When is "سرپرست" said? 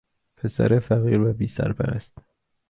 1.47-2.17